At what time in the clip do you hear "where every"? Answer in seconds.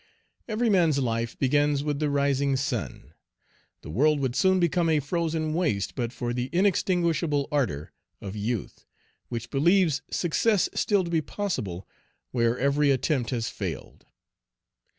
12.31-12.89